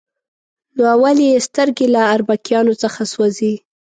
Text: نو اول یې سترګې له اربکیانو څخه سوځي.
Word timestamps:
نو 0.75 0.81
اول 0.95 1.17
یې 1.27 1.43
سترګې 1.47 1.87
له 1.95 2.01
اربکیانو 2.15 2.73
څخه 2.83 3.01
سوځي. 3.13 3.53